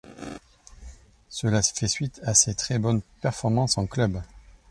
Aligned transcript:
Cela 1.29 1.61
fait 1.61 1.87
suite 1.87 2.21
à 2.23 2.33
ses 2.33 2.55
très 2.55 2.79
bonnes 2.79 3.03
performances 3.21 3.77
en 3.77 3.85
club. 3.85 4.19